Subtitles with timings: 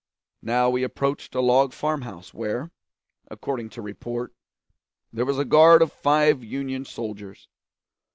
[0.41, 2.71] Now we approached a log farm house where,
[3.27, 4.33] according to report,
[5.13, 7.47] there was a guard of five Union soldiers.